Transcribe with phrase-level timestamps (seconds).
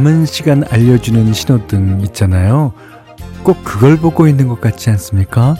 [0.00, 2.72] 남은 시간 알려주는 신호등 있잖아요.
[3.42, 5.56] 꼭 그걸 보고 있는 것 같지 않습니까?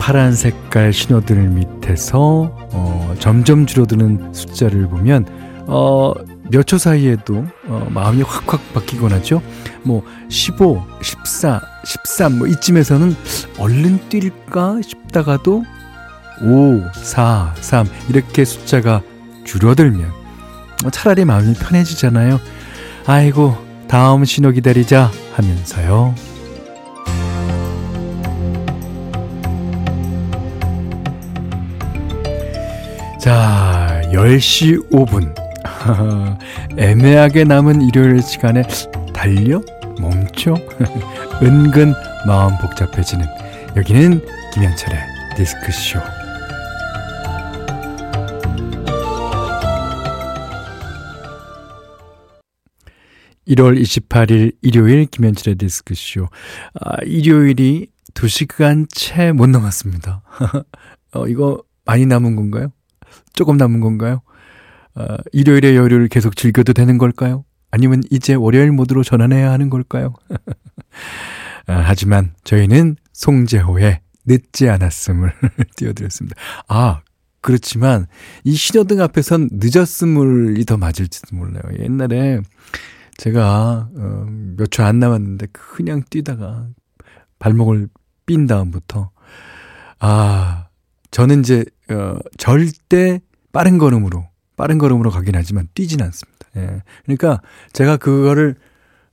[0.00, 5.26] 파란 색깔 신호들 밑에서 어, 점점 줄어드는 숫자를 보면
[5.68, 6.12] 어,
[6.50, 9.40] 몇 초 사이에도 어, 마음이 확확 바뀌곤 하죠.
[9.84, 13.14] 뭐 15, 14, 13 뭐 이쯤에서는
[13.60, 15.64] 얼른 뛸까 싶다가도
[16.42, 19.02] 5, 4, 3 이렇게 숫자가
[19.44, 20.12] 줄어들면
[20.82, 22.38] 뭐 차라리 마음이 편해지잖아요.
[23.06, 23.56] 아이고
[23.88, 26.14] 다음 신호 기다리자 하면서요.
[33.20, 35.34] 자, 10시 5분.
[36.78, 38.62] 애매하게 남은 일요일 시간에
[39.12, 39.60] 달려?
[40.00, 40.54] 멈춰?
[41.42, 41.92] 은근
[42.26, 43.26] 마음 복잡해지는
[43.76, 44.20] 여기는
[44.54, 45.00] 김현철의
[45.36, 46.15] 디스크쇼.
[53.48, 56.28] 1월 28일 일요일 김현철의 디스크쇼.
[56.80, 60.22] 아, 일요일이 2시간 채 못 남았습니다.
[61.14, 62.68] 어, 이거 많이 남은 건가요?
[63.34, 64.22] 조금 남은 건가요?
[64.94, 67.44] 어, 일요일에 열흘 계속 즐겨도 되는 걸까요?
[67.70, 70.14] 아니면 이제 월요일 모드로 전환해야 하는 걸까요?
[71.66, 75.32] 아, 하지만 저희는 송재호의 늦지 않았음을
[75.76, 76.36] 띄워드렸습니다.
[76.68, 77.00] 아,
[77.40, 78.06] 그렇지만
[78.42, 81.62] 이 신호등 앞에선 늦었음을이 더 맞을지도 몰라요.
[81.78, 82.40] 옛날에
[83.16, 84.26] 제가 어,
[84.56, 86.68] 몇초 안 남았는데 그냥 뛰다가
[87.38, 87.88] 발목을
[88.26, 89.10] 삔 다음부터
[89.98, 90.66] 아
[91.10, 93.20] 저는 이제 어, 절대
[93.52, 96.46] 빠른 걸음으로 빠른 걸음으로 가긴 하지만 뛰진 않습니다.
[96.56, 96.82] 예.
[97.04, 97.40] 그러니까
[97.72, 98.56] 제가 그거를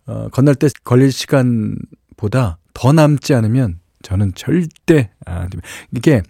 [0.06, 5.48] 어, 건널 때 걸릴 시간보다 더 남지 않으면 저는 절대 아,
[5.92, 6.24] 이게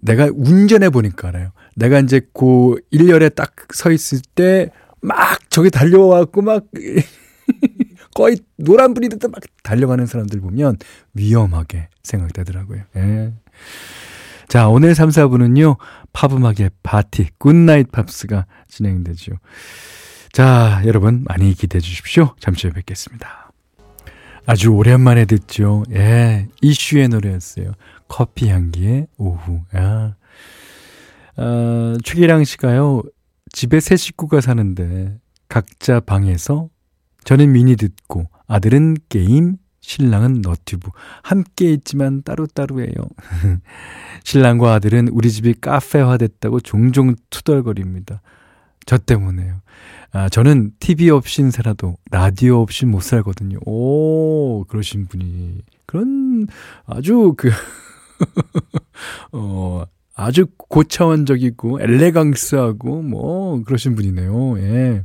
[0.00, 1.52] 내가 운전해 보니까 알아요.
[1.74, 4.70] 내가 이제 그 일렬에 딱 서 있을 때
[5.02, 6.64] 막 저기 달려와갖고 막
[8.14, 10.78] 거의 노란불이 됐다 막 달려가는 사람들 보면
[11.14, 12.82] 위험하게 생각되더라고요.
[12.96, 13.32] 예.
[14.48, 15.78] 자, 오늘 3, 4부는요,
[16.12, 19.32] 팝음악의 파티, 굿나잇 팝스가 진행되죠.
[20.30, 22.34] 자, 여러분, 많이 기대해 주십시오.
[22.38, 23.50] 잠시 후에 뵙겠습니다.
[24.44, 25.84] 아주 오랜만에 듣죠.
[25.92, 27.72] 예, 이슈의 노래였어요.
[28.08, 29.62] 커피 향기의 오후.
[29.72, 30.14] 아,
[31.36, 33.02] 어, 최기랑 씨가요,
[33.52, 35.18] 집에 세 식구가 사는데,
[35.48, 36.68] 각자 방에서
[37.24, 40.90] 저는 미니 듣고, 아들은 게임, 신랑은 너튜브.
[41.22, 42.94] 함께 있지만 따로따로예요.
[44.24, 48.22] 신랑과 아들은 우리 집이 카페화 됐다고 종종 투덜거립니다.
[48.86, 49.60] 저 때문에요.
[50.12, 53.58] 아, 저는 TV 없인 살아도 라디오 없이 못 살거든요.
[53.66, 55.62] 오, 그러신 분이.
[55.86, 56.46] 그런
[56.86, 57.50] 아주 그,
[59.32, 59.84] 어,
[60.22, 64.58] 아주 고차원적이고 엘레강스하고 뭐 그러신 분이네요.
[64.60, 65.04] 예.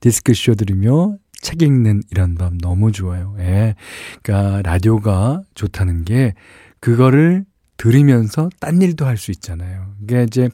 [0.00, 3.34] 디스크 쇼 들으며 책 읽는 이런 밤 너무 좋아요.
[3.38, 3.74] 예.
[4.22, 6.34] 그러니까 라디오가 좋다는 게
[6.80, 7.44] 그거를
[7.76, 9.92] 들으면서 딴 일도 할 수 있잖아요.
[10.02, 10.48] 이게 이제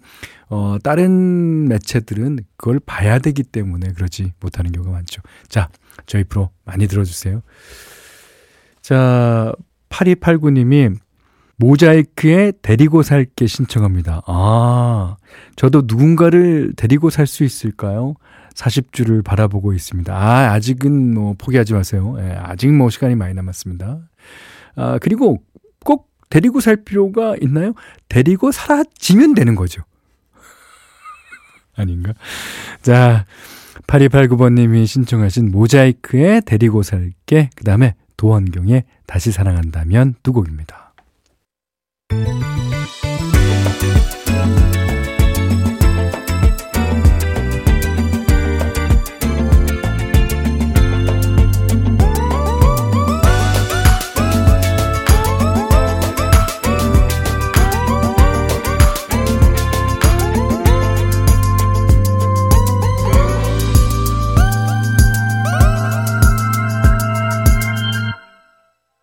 [0.48, 5.22] 어 다른 매체들은 그걸 봐야 되기 때문에 그러지 못하는 경우가 많죠.
[5.48, 5.68] 자,
[6.06, 7.42] 저희 프로 많이 들어 주세요.
[8.80, 9.52] 자,
[9.88, 10.96] 8289님이
[11.62, 14.22] 모자이크에 데리고 살게 신청합니다.
[14.26, 15.16] 아,
[15.54, 18.14] 저도 누군가를 데리고 살 수 있을까요?
[18.54, 20.12] 40주를 바라보고 있습니다.
[20.12, 22.16] 아, 아직은 뭐 포기하지 마세요.
[22.18, 24.00] 예, 아직 뭐 시간이 많이 남았습니다.
[24.74, 25.42] 아, 그리고
[25.84, 27.74] 꼭 데리고 살 필요가 있나요?
[28.08, 29.82] 데리고 사라지면 되는 거죠.
[31.76, 32.12] 아닌가?
[32.82, 33.24] 자,
[33.86, 40.81] 8289번님이 신청하신 모자이크에 데리고 살게, 그 다음에 도원경의 다시 사랑한다면 두 곡입니다.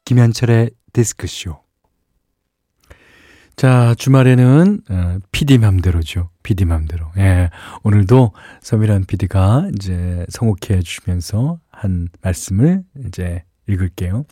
[0.10, 1.69] 김현철의 디스크쇼.
[3.60, 6.30] 자, 주말에는 어, PD 맘대로죠.
[6.44, 7.12] PD 맘대로.
[7.18, 7.50] 예.
[7.84, 14.24] 오늘도 서미란 PD가 이제 성옥해 주시면서 한 말씀을 이제 읽을게요.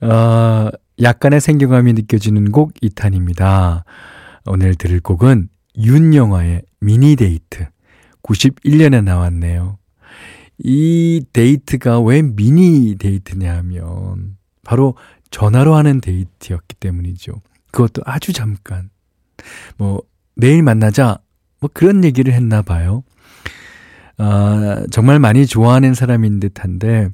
[0.00, 0.70] 어,
[1.02, 3.84] 약간의 생경함이 느껴지는 곡 2탄입니다.
[4.46, 7.66] 오늘 들을 곡은 윤영화의 미니데이트.
[8.22, 9.76] 91년에 나왔네요.
[10.60, 14.96] 이 데이트가 왜 미니 데이트냐 하면 바로
[15.30, 17.34] 전화로 하는 데이트였기 때문이죠.
[17.70, 18.90] 그것도 아주 잠깐.
[19.76, 20.02] 뭐,
[20.34, 21.18] 내일 만나자.
[21.60, 23.02] 뭐 그런 얘기를 했나 봐요.
[24.18, 27.10] 아, 정말 많이 좋아하는 사람인 듯한데,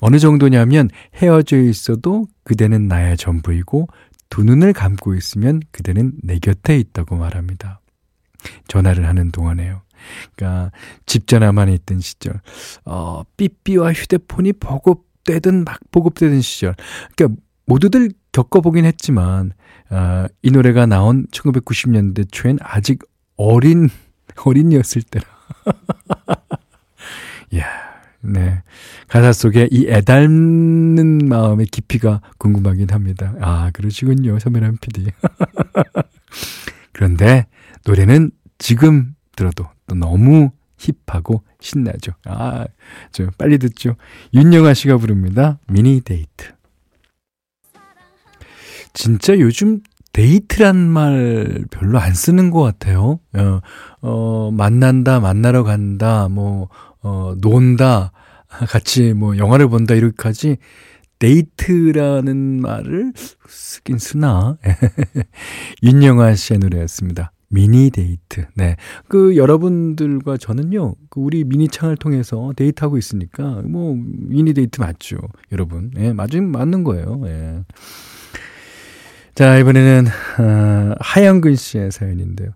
[0.00, 3.88] 어느 정도냐면 헤어져 있어도 그대는 나의 전부이고
[4.30, 7.80] 두 눈을 감고 있으면 그대는 내 곁에 있다고 말합니다.
[8.68, 9.82] 전화를 하는 동안에요.
[10.34, 10.70] 그러니까
[11.04, 12.40] 집 전화만 있던 시절,
[12.86, 16.74] 어, 삐삐와 휴대폰이 보급되든 막 보급되던 시절.
[17.14, 19.52] 그러니까 모두들 겪어보긴 했지만,
[19.90, 23.00] 어, 이 노래가 나온 1990년대 초엔 아직
[23.36, 23.88] 어린,
[24.44, 25.24] 어린이였을 때라.
[27.52, 27.66] 이야,
[28.20, 28.62] 네.
[29.08, 33.34] 가사 속에 이 애닮는 마음의 깊이가 궁금하긴 합니다.
[33.40, 34.38] 아, 그러시군요.
[34.38, 35.10] 서면한 PD.
[36.92, 37.46] 그런데
[37.84, 42.12] 노래는 지금 들어도 또 너무 힙하고 신나죠.
[42.24, 42.66] 아,
[43.10, 43.96] 저 빨리 듣죠.
[44.34, 45.58] 윤영아 씨가 부릅니다.
[45.68, 46.52] 미니 데이트.
[48.92, 49.80] 진짜 요즘
[50.12, 53.20] 데이트란 말 별로 안 쓰는 것 같아요.
[53.34, 53.60] 어,
[54.00, 56.68] 어 만난다, 만나러 간다, 뭐,
[57.02, 58.12] 어, 논다,
[58.48, 60.56] 같이 뭐 영화를 본다 이렇게까지
[61.20, 63.12] 데이트라는 말을
[63.46, 64.56] 쓰긴 쓰나?
[65.82, 67.32] 윤영아 씨의 노래였습니다.
[67.50, 68.46] 미니 데이트.
[68.54, 68.76] 네.
[69.08, 75.18] 그 여러분들과 저는요, 그 우리 미니창을 통해서 데이트하고 있으니까, 뭐, 미니 데이트 맞죠.
[75.52, 75.90] 여러분.
[75.96, 77.20] 예, 네, 맞은, 맞는 거예요.
[77.26, 77.64] 예.
[79.40, 80.06] 자, 이번에는,
[80.38, 82.50] 어, 하영근 씨의 사연인데요.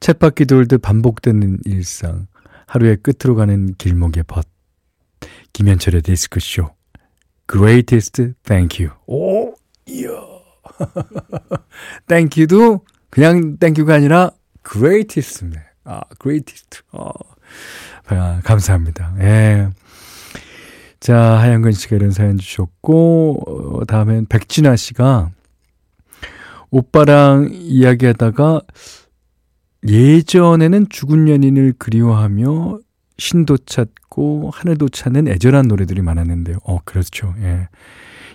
[0.00, 2.26] 쳇바퀴 돌듯 반복되는 일상.
[2.66, 4.46] 하루의 끝으로 가는 길목의 벗.
[5.54, 6.68] 김현철의 디스크쇼.
[7.50, 8.98] Greatest Thank You.
[9.06, 9.54] 오,
[9.86, 10.10] 이야.
[12.06, 14.32] Thank You도 그냥 Thank You가 아니라
[14.70, 15.62] Greatest입니다.
[15.84, 16.82] 아, Greatest.
[16.92, 17.08] 어,
[18.08, 19.14] 아, 감사합니다.
[19.20, 19.70] 예.
[21.00, 25.30] 자, 하양근 씨가 이런 사연 주셨고, 어, 다음엔 백진아 씨가
[26.70, 28.60] 오빠랑 이야기하다가
[29.86, 32.80] 예전에는 죽은 연인을 그리워하며
[33.18, 36.58] 신도 찾고 하늘도 찾는 애절한 노래들이 많았는데요.
[36.64, 37.34] 어, 그렇죠.
[37.40, 37.68] 예.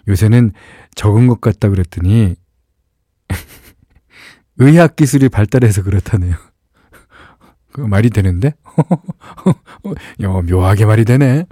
[0.08, 0.52] 요새는
[0.96, 2.36] 적은 것 같다 그랬더니
[4.58, 6.36] 의학 기술이 발달해서 그렇다네요.
[7.72, 8.54] 그 말이 되는데?
[10.22, 11.46] 야, 묘하게 말이 되네.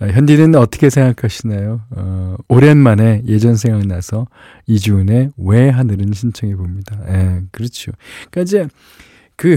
[0.00, 1.82] 아, 현디는 어떻게 생각하시나요?
[1.90, 4.26] 어, 오랜만에 예전 생각나서
[4.66, 6.98] 이주은의 왜 하늘은 신청해 봅니다.
[7.08, 7.92] 예, 그렇죠.
[8.30, 8.68] 그러니까 이제
[9.36, 9.56] 그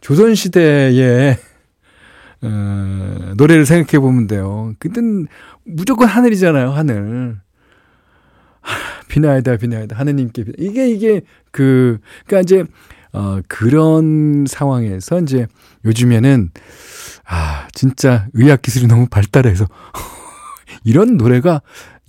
[0.00, 1.36] 조선시대에
[2.42, 4.74] 어, 노래를 생각해 보면 돼요.
[4.78, 5.26] 그땐
[5.64, 7.40] 무조건 하늘이잖아요, 하늘.
[9.08, 10.54] 비나이다, 비나이다, 하느님께 비나.
[10.58, 11.20] 이게, 이게,
[11.50, 12.64] 그, 그니까 이제,
[13.16, 15.46] 어, 그런 상황에서 이제
[15.86, 16.50] 요즘에는,
[17.24, 19.66] 아, 진짜 의학 기술이 너무 발달해서,
[20.84, 21.62] 이런 노래가,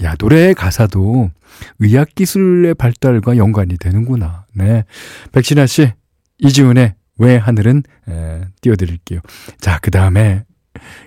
[0.04, 1.32] 야, 노래의 가사도
[1.80, 4.46] 의학 기술의 발달과 연관이 되는구나.
[4.54, 4.84] 네.
[5.32, 5.94] 백신아 씨,
[6.40, 9.22] 이지훈의 왜 하늘은 에, 띄워드릴게요.
[9.60, 10.44] 자, 그 다음에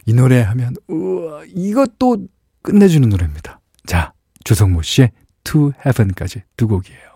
[0.07, 2.26] 이 노래 하면 우와 이것도
[2.62, 3.61] 끝내주는 노래입니다.
[3.87, 4.12] 자,
[4.45, 5.12] 조성모 씨의
[5.45, 7.11] To Heaven까지 두 곡이에요.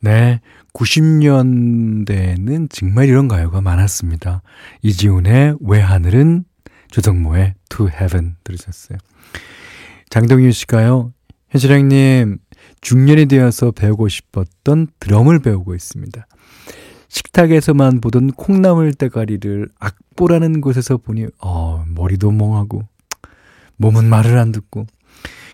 [0.00, 0.40] 네,
[0.78, 4.42] 90년대에는 정말 이런 가요가 많았습니다.
[4.82, 6.44] 이지훈의 왜 하늘은
[6.90, 8.98] 조성모의 To Heaven 들으셨어요.
[10.08, 11.12] 장동윤 씨가요.
[11.50, 12.38] 현실형님,
[12.80, 16.26] 중년이 되어서 배우고 싶었던 드럼을 배우고 있습니다.
[17.08, 22.82] 식탁에서만 보던 콩나물 대가리를 악보라는 곳에서 보니 어, 머리도 멍하고
[23.78, 24.86] 몸은 말을 안 듣고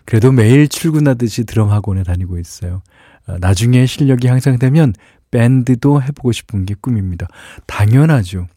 [0.03, 2.83] 그래도 매일 출근하듯이 드럼 학원에 다니고 있어요.
[3.27, 4.93] 어, 나중에 실력이 향상되면
[5.35, 7.27] 밴드도 해보고 싶은 게 꿈입니다.
[7.67, 8.47] 당연하죠.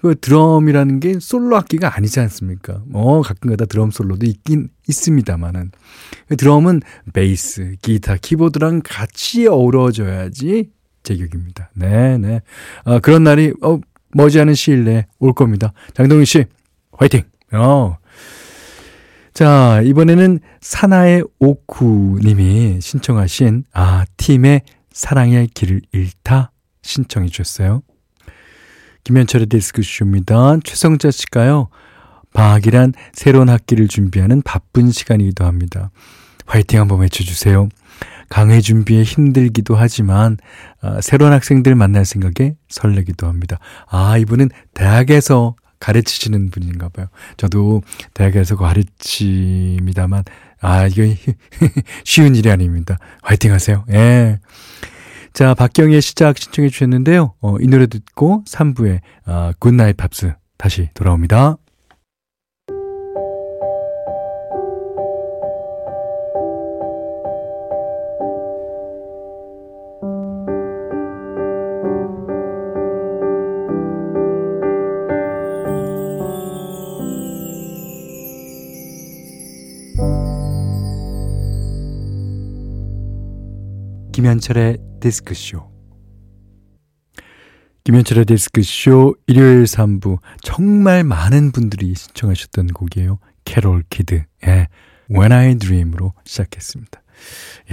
[0.00, 2.82] 그 드럼이라는 게 솔로 악기가 아니지 않습니까?
[2.86, 5.70] 뭐 가끔가다 드럼 솔로도 있긴 있습니다만은
[6.28, 6.80] 그 드럼은
[7.12, 10.70] 베이스, 기타, 키보드랑 같이 어우러져야지
[11.04, 11.70] 제격입니다.
[11.74, 12.40] 네, 네.
[12.84, 13.78] 아, 그런 날이, 어,
[14.12, 15.72] 머지않은 시일 내에 올 겁니다.
[15.94, 16.44] 장동희 씨,
[16.92, 17.22] 화이팅!
[17.52, 17.96] 어.
[19.34, 24.62] 자, 이번에는 사나의 오쿠님이 신청하신, 아, 팀의
[24.94, 27.82] 사랑의 길을 잃다 신청해 주셨어요.
[29.02, 30.60] 김현철의 디스크쇼입니다.
[30.64, 31.68] 최성자 씨가요,
[32.32, 35.90] 방학이란 새로운 학기를 준비하는 바쁜 시간이기도 합니다.
[36.46, 37.68] 화이팅 한번 외쳐주세요.
[38.30, 40.38] 강의 준비에 힘들기도 하지만
[40.80, 43.58] 아, 새로운 학생들 만날 생각에 설레기도 합니다.
[43.88, 47.08] 아, 이분은 대학에서 가르치시는 분인가 봐요.
[47.36, 47.82] 저도
[48.14, 50.24] 대학에서 가르칩니다만
[50.64, 51.16] 아, 이게
[52.04, 52.96] 쉬운 일이 아닙니다.
[53.22, 53.84] 화이팅 하세요.
[53.92, 54.38] 예.
[55.34, 57.34] 자, 박기영의 시작 신청해 주셨는데요.
[57.40, 61.56] 어, 이 노래 듣고 3부에 아, 굿나잇 팝스 다시 돌아옵니다.
[84.24, 85.70] 김현철의 디스크쇼.
[87.84, 90.18] 김현철의 디스크쇼 일요일 3부.
[90.40, 93.18] 정말 많은 분들이 신청하셨던 곡이에요.
[93.44, 94.24] 캐롤 키드.
[94.46, 94.68] 예.
[95.10, 97.02] When I Dream으로 시작했습니다.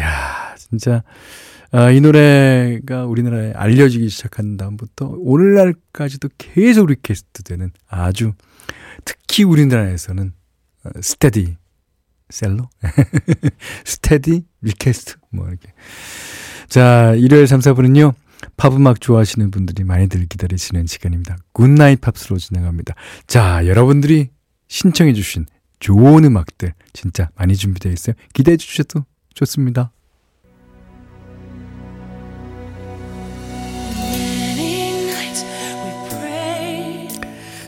[0.02, 1.04] 야 진짜.
[1.72, 8.34] 아, 이 노래가 우리나라에 알려지기 시작한 다음부터 오늘날까지도 계속 request 되는 아주
[9.06, 10.34] 특히 우리나라에서는
[11.00, 11.56] 스테디
[12.30, 12.70] 셀러?
[13.86, 15.72] 스테디 request 뭐 이렇게.
[16.72, 18.14] 자, 일요일 3, 4부는요.
[18.56, 21.36] 팝음악 좋아하시는 분들이 많이들 기다리시는 시간입니다.
[21.52, 22.96] 굿나잇 팝스로 진행합니다.
[23.28, 24.30] 자, 여러분들이
[24.70, 25.48] 신청해 주신
[25.82, 28.16] 좋은 음악들 진짜 많이 준비되어 있어요.
[28.34, 29.92] 기대해 주셔도 좋습니다.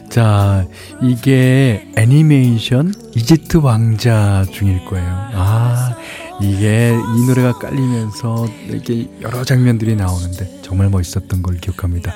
[0.10, 0.65] 자,
[1.01, 5.10] 이게 애니메이션 이집트 왕자 중일 거예요.
[5.33, 5.98] 아,
[6.41, 12.13] 이게 이 노래가 깔리면서 이렇게 여러 장면들이 나오는데 정말 멋있었던 걸 기억합니다.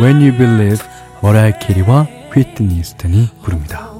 [0.00, 0.86] When You Believe
[1.22, 2.02] 머라이 캐리와
[2.34, 3.90] 휘트니 스턴이 부릅니다.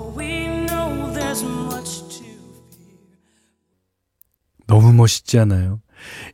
[4.67, 5.81] 너무 멋있지 않아요?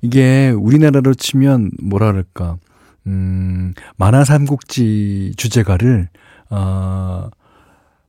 [0.02, 2.58] 이게 우리나라로 치면 뭐라 그럴까,
[3.06, 6.08] 음, 만화 삼국지 주제가를
[6.50, 7.30] 어,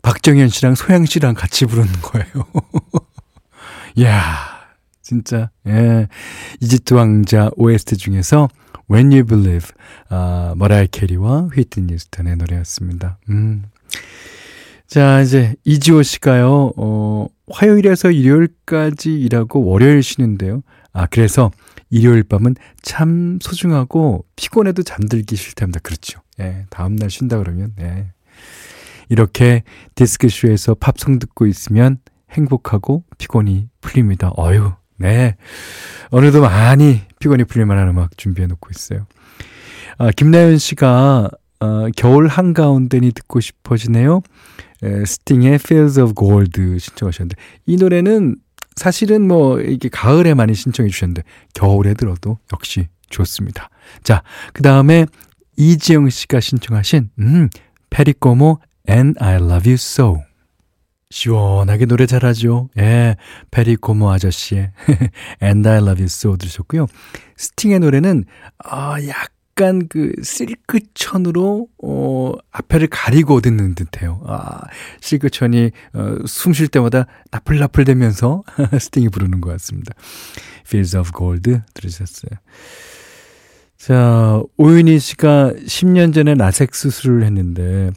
[0.02, 2.46] 박정현 씨랑 소양 씨랑 같이 부르는 거예요.
[4.04, 4.57] 야
[5.08, 6.10] 진짜, 예.
[6.60, 8.50] 이집트 왕자 OST 중에서
[8.92, 9.70] When You Believe,
[10.10, 13.18] 아, 머라이 캐리와 휘트니 뉴스턴의 노래였습니다.
[13.30, 13.64] 음.
[14.86, 20.62] 자, 이제 이지호 씨가요, 어, 화요일에서 일요일까지 일하고 월요일 쉬는데요.
[20.92, 21.52] 아, 그래서
[21.90, 25.80] 일요일 밤은 참 소중하고 피곤해도 잠들기 싫답니다.
[25.80, 26.20] 그렇죠.
[26.42, 28.08] 예, 다음날 쉰다 그러면, 예.
[29.08, 29.64] 이렇게
[29.96, 32.00] 디스크쇼에서 팝송 듣고 있으면
[32.30, 34.34] 행복하고 피곤이 풀립니다.
[34.38, 35.36] 어유, 네.
[36.12, 39.06] 오늘도 많이 피곤이 풀릴 만한 음악 준비해 놓고 있어요.
[39.98, 44.22] 아, 김나연 씨가 어, 겨울 한가운데니 듣고 싶어지네요.
[44.84, 47.36] 에, 스팅의 Fields of Gold 신청하셨는데
[47.66, 48.36] 이 노래는
[48.76, 51.24] 사실은 뭐 이게 가을에 많이 신청해 주셨는데
[51.56, 53.70] 겨울에 들어도 역시 좋습니다.
[54.04, 54.22] 자,
[54.54, 55.08] 그 다음에
[55.58, 57.50] 이지영 씨가 신청하신 음,
[57.90, 60.27] 페리꼬모 And I Love You So.
[61.10, 62.70] 시원하게 노래 잘하죠.
[62.78, 63.16] 예,
[63.52, 64.72] 페리코모 아저씨의
[65.42, 66.88] And I Love You So 들으셨고요.
[67.38, 68.26] 스팅의 노래는
[68.64, 74.22] 아 약간 그 실크천으로 어 앞에를 가리고 듣는 듯해요.
[74.26, 74.60] 아
[75.02, 78.44] 실크천이 어, 숨 쉴 때마다 나풀나풀대면서
[78.80, 79.94] 스팅이 부르는 것 같습니다.
[80.66, 82.32] Fields of Gold 들으셨어요.
[83.78, 87.92] 자, 오윤희 씨가 10년 전에 라섹 수술을 했는데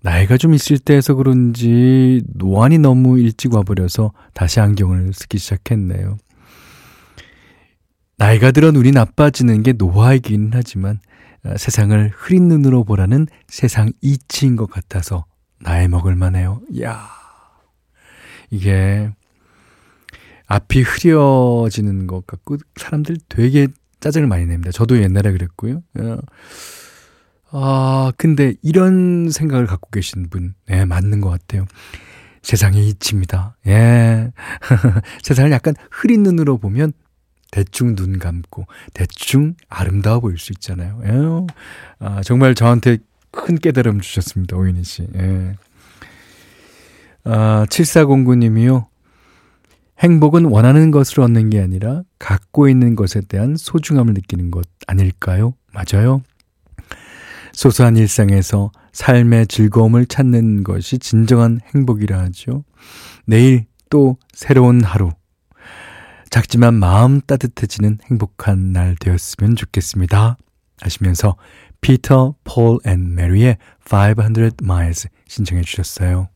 [0.00, 6.18] 나이가 좀 있을 때에서 그런지 노안이 너무 일찍 와버려서 다시 안경을 쓰기 시작했네요.
[8.16, 11.00] 나이가 들어 눈이 나빠지는 게 노화이긴 하지만
[11.44, 15.24] 아, 세상을 흐린 눈으로 보라는 세상 이치인 것 같아서
[15.60, 16.60] 나이 먹을 만 해요.
[16.80, 17.08] 야
[18.50, 19.10] 이게
[20.46, 23.68] 앞이 흐려지는 것 같고 사람들 되게
[24.00, 24.70] 짜증을 많이 냅니다.
[24.70, 25.82] 저도 옛날에 그랬고요.
[27.50, 31.66] 어, 아, 근데 이런 생각을 갖고 계신 분, 예, 맞는 것 같아요.
[32.42, 33.56] 세상이 이치입니다.
[33.66, 34.32] 예.
[35.22, 36.92] 세상을 약간 흐린 눈으로 보면
[37.50, 41.00] 대충 눈 감고 대충 아름다워 보일 수 있잖아요.
[41.04, 41.46] 예.
[41.98, 42.98] 아, 정말 저한테
[43.30, 44.56] 큰 깨달음 주셨습니다.
[44.56, 45.06] 오윤희 씨.
[45.16, 45.56] 예.
[47.24, 48.86] 아, 7409님이요.
[50.00, 55.54] 행복은 원하는 것을 얻는 게 아니라 갖고 있는 것에 대한 소중함을 느끼는 것 아닐까요?
[55.72, 56.22] 맞아요.
[57.58, 62.62] 소소한 일상에서 삶의 즐거움을 찾는 것이 진정한 행복이라 하죠.
[63.26, 65.10] 내일 또 새로운 하루.
[66.30, 70.36] 작지만 마음 따뜻해지는 행복한 날 되었으면 좋겠습니다.
[70.80, 71.34] 하시면서
[71.80, 73.56] 피터, 폴 앤 메리의
[73.90, 76.28] 500 miles 신청해 주셨어요.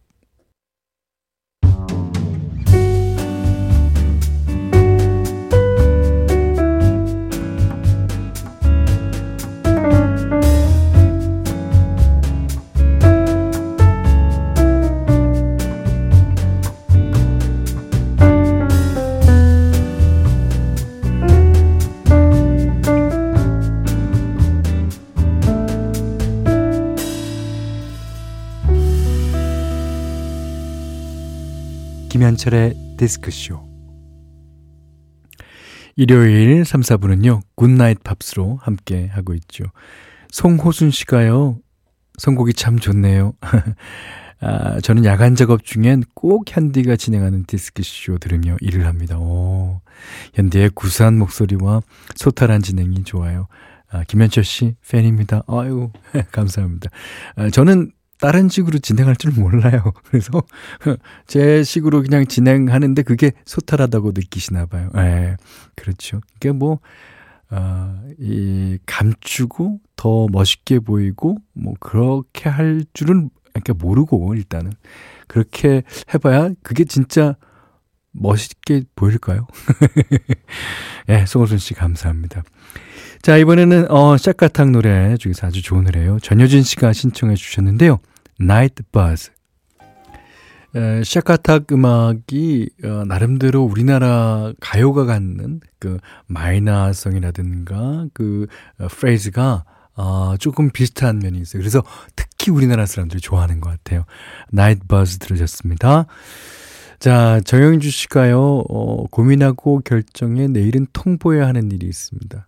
[32.13, 33.59] 김현철의 디스크쇼.
[35.97, 39.65] 일요일 3, 4부는요, 굿나잇 팝스로 함께 하고 있죠.
[40.29, 41.59] 송호순 씨가요,
[42.19, 43.33] 선곡이 참 좋네요.
[44.41, 49.17] 아, 저는 야간 작업 중엔 꼭 현디가 진행하는 디스크쇼 들으며 일을 합니다.
[49.17, 49.81] 오,
[50.35, 51.81] 현디의 구수한 목소리와
[52.15, 53.47] 소탈한 진행이 좋아요.
[53.91, 55.45] 아, 김현철 씨 팬입니다.
[55.47, 55.91] 아유,
[56.31, 56.91] 감사합니다.
[57.37, 57.93] 아, 저는
[58.23, 59.83] 다른 식으로 진행할 줄 몰라요.
[60.07, 60.45] 그래서
[61.27, 64.91] 제 식으로 그냥 진행하는데 그게 소탈하다고 느끼시나 봐요.
[64.97, 65.37] 예.
[65.75, 66.21] 그렇죠.
[66.37, 66.79] 이게 뭐,
[67.51, 74.73] 어, 이, 감추고 더 멋있게 보이고, 뭐, 그렇게 할 줄은 그러니까 모르고 일단은
[75.27, 75.83] 그렇게
[76.15, 77.35] 해봐야 그게 진짜
[78.13, 79.49] 멋있게 보일까요?
[81.11, 82.45] 예, 네, 송호순 씨 감사합니다.
[83.21, 86.19] 자, 이번에는 어 샤카탕 노래 중에서 아주 좋은 노래예요.
[86.21, 87.99] 전효진 씨가 신청해 주셨는데요.
[88.43, 89.31] Night Buzz.
[90.75, 98.47] 에, 샤카탁 음악이 어, 나름대로 우리나라 가요가 갖는 그 마이너성이라든가 그
[98.79, 101.61] 어, 프레이즈가 어, 조금 비슷한 면이 있어요.
[101.61, 101.83] 그래서
[102.17, 104.05] 특히 우리나라 사람들이 좋아하는 것 같아요.
[104.51, 106.07] 나이트 버즈 들으셨습니다.
[106.99, 112.47] 자, 정영주 씨가요, 어, 고민하고 결정해 내일은 통보해야 하는 일이 있습니다.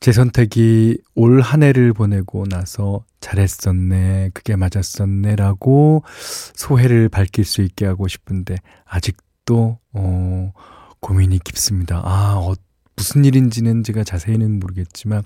[0.00, 6.04] 제 선택이 올 한 해를 보내고 나서 잘했었네, 그게 맞았었네라고
[6.54, 10.52] 소회를 밝힐 수 있게 하고 싶은데, 아직도, 어,
[11.00, 12.00] 고민이 깊습니다.
[12.04, 12.54] 아, 어,
[12.96, 15.22] 무슨 일인지는 제가 자세히는 모르겠지만,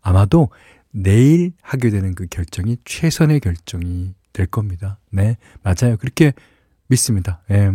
[0.00, 0.48] 아마도
[0.92, 4.98] 내일 하게 되는 그 결정이 최선의 결정이 될 겁니다.
[5.12, 5.98] 네, 맞아요.
[5.98, 6.32] 그렇게
[6.88, 7.42] 믿습니다.
[7.50, 7.72] 예.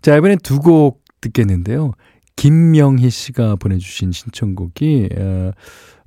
[0.00, 1.92] 자, 이번엔 두 곡 듣겠는데요.
[2.36, 5.50] 김명희 씨가 보내주신 신청곡이, 어,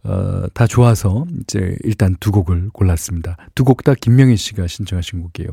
[0.04, 3.38] 어, 다 좋아서 이제 일단 두 곡을 골랐습니다.
[3.56, 5.50] 두 곡 다 김명희 씨가 신청하신 곡이에요.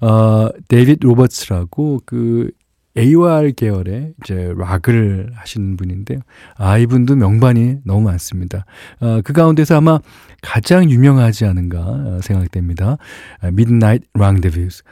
[0.00, 2.50] 어, 데이빗 로버츠라고 그
[2.96, 6.20] AOR 계열의 이제 락을 하시는 분인데요.
[6.56, 8.64] 아, 이분도 명반이 너무 많습니다.
[9.00, 10.00] 아, 그 가운데서 아마
[10.42, 12.96] 가장 유명하지 않은가 생각됩니다.
[13.40, 14.82] 아, Midnight Rendezvous.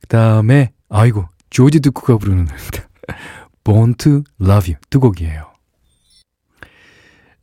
[0.00, 2.88] 그 다음에, 아이고, 조지 듀크가 부르는 노래입니다.
[3.66, 4.76] Born to Love You.
[4.90, 5.50] 두 곡이에요.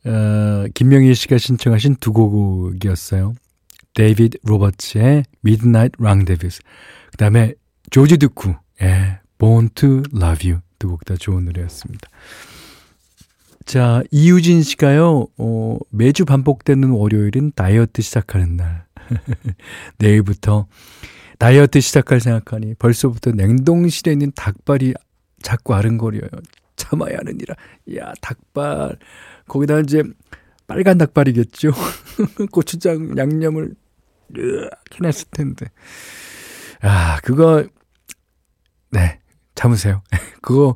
[0.06, 3.34] 어, 김명희 씨가 신청하신 두 곡이었어요.
[3.94, 6.60] 데이비드 로버츠의 Midnight Rendezvous.
[7.10, 7.52] 그 다음에
[7.90, 8.54] 조지 듀크.
[8.82, 12.08] 예, Born to Love You 두 곡 다 좋은 노래였습니다.
[13.66, 18.86] 자, 이유진 씨가요, 어, 매주 반복되는 월요일은 다이어트 시작하는 날.
[19.98, 20.66] 내일부터
[21.38, 24.94] 다이어트 시작할 생각하니 벌써부터 냉동실에 있는 닭발이
[25.44, 26.28] 자꾸 아른거려요.
[26.76, 27.54] 참아야 하느니라.
[27.96, 28.96] 야, 닭발.
[29.46, 30.02] 거기다 이제
[30.66, 31.70] 빨간 닭발이겠죠.
[32.50, 33.74] 고추장 양념을
[34.34, 35.66] 이렇게 냈을 텐데.
[36.80, 37.64] 아, 그거,
[38.90, 39.20] 네.
[39.54, 40.02] 참으세요.
[40.42, 40.74] 그거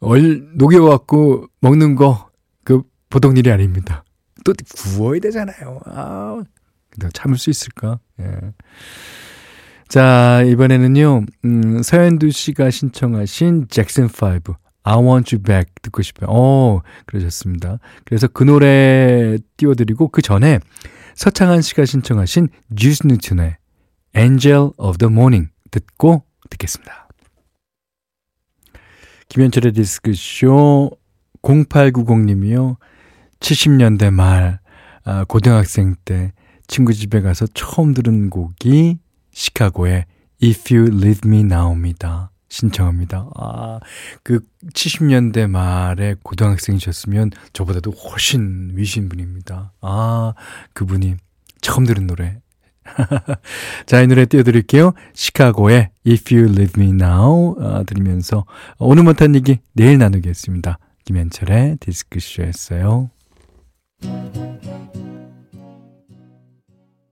[0.00, 2.28] 얼 녹여갖고 먹는 거
[2.68, 4.04] 그 보통 일이 아닙니다.
[4.44, 5.80] 또 구워야 되잖아요.
[5.86, 6.42] 아,
[7.14, 7.98] 참을 수 있을까?
[8.20, 8.26] 예.
[9.88, 16.28] 자, 이번에는요, 음, 서현두 씨가 신청하신 잭슨 5, I want you back 듣고 싶어요.
[16.30, 17.78] 어, 그러셨습니다.
[18.04, 20.60] 그래서 그 노래 띄워드리고, 그 전에
[21.14, 23.56] 서창한 씨가 신청하신 뉴스 뉴튼의
[24.14, 27.08] Angel of the Morning 듣고 듣겠습니다.
[29.30, 30.90] 김현철의 디스크쇼
[31.40, 32.76] 0890님이요.
[33.40, 34.60] 70년대 말,
[35.04, 36.32] 아, 고등학생 때
[36.66, 38.98] 친구 집에 가서 처음 들은 곡이
[39.38, 40.04] 시카고의
[40.42, 42.32] If You Leave Me Now입니다.
[42.48, 43.30] 신청합니다.
[43.36, 43.78] 아,
[44.22, 44.40] 그
[44.72, 49.72] 70년대 말에 고등학생이셨으면 저보다도 훨씬 위신 분입니다.
[49.80, 50.34] 아,
[50.72, 51.16] 그분이
[51.60, 52.40] 처음 들은 노래
[53.86, 54.94] 자, 이 노래 띄워드릴게요.
[55.12, 58.44] 시카고의 If You Leave Me Now 어, 들으면서
[58.78, 60.78] 오늘 못한 얘기 내일 나누겠습니다.
[61.04, 63.10] 김현철의 디스크쇼였어요.